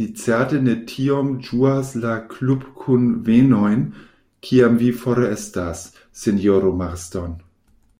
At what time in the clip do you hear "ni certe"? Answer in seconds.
0.00-0.58